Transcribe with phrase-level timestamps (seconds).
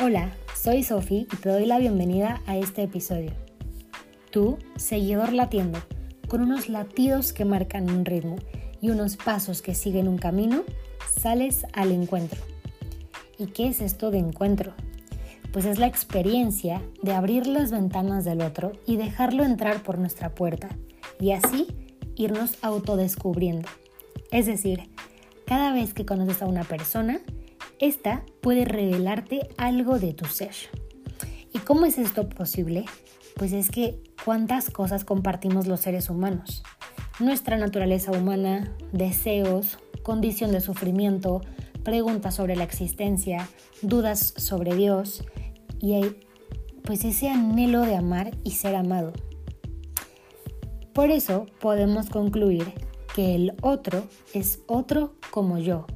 [0.00, 3.32] Hola, soy Sofi y te doy la bienvenida a este episodio.
[4.30, 5.80] Tú, seguidor latiendo,
[6.28, 8.36] con unos latidos que marcan un ritmo
[8.80, 10.62] y unos pasos que siguen un camino,
[11.20, 12.40] sales al encuentro.
[13.38, 14.72] ¿Y qué es esto de encuentro?
[15.52, 20.32] Pues es la experiencia de abrir las ventanas del otro y dejarlo entrar por nuestra
[20.32, 20.68] puerta
[21.18, 21.66] y así
[22.14, 23.68] irnos autodescubriendo.
[24.30, 24.90] Es decir,
[25.44, 27.20] cada vez que conoces a una persona,
[27.78, 30.54] esta puede revelarte algo de tu ser.
[31.52, 32.84] ¿Y cómo es esto posible?
[33.36, 36.62] Pues es que cuántas cosas compartimos los seres humanos.
[37.20, 41.40] Nuestra naturaleza humana, deseos, condición de sufrimiento,
[41.84, 43.48] preguntas sobre la existencia,
[43.82, 45.24] dudas sobre Dios
[45.80, 46.20] y hay,
[46.84, 49.12] pues ese anhelo de amar y ser amado.
[50.92, 52.72] Por eso podemos concluir
[53.14, 55.86] que el otro es otro como yo,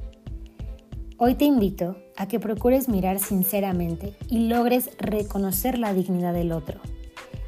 [1.25, 6.81] Hoy te invito a que procures mirar sinceramente y logres reconocer la dignidad del otro,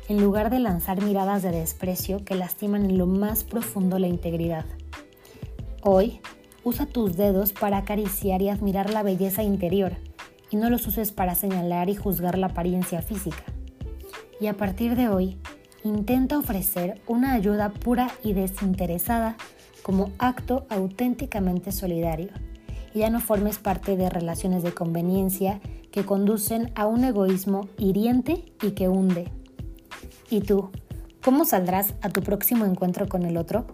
[0.07, 4.63] en lugar de lanzar miradas de desprecio que lastiman en lo más profundo la integridad.
[5.81, 6.21] Hoy,
[6.63, 9.91] usa tus dedos para acariciar y admirar la belleza interior
[10.49, 13.43] y no los uses para señalar y juzgar la apariencia física.
[14.39, 15.37] Y a partir de hoy,
[15.83, 19.35] intenta ofrecer una ayuda pura y desinteresada
[19.83, 22.29] como acto auténticamente solidario
[22.99, 25.59] ya no formes parte de relaciones de conveniencia
[25.91, 29.31] que conducen a un egoísmo hiriente y que hunde.
[30.29, 30.69] ¿Y tú?
[31.23, 33.65] ¿Cómo saldrás a tu próximo encuentro con el otro?